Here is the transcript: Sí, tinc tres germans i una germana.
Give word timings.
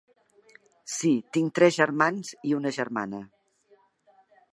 Sí, 0.93 1.11
tinc 1.37 1.53
tres 1.59 1.75
germans 1.77 2.31
i 2.53 2.57
una 2.61 2.73
germana. 2.79 3.21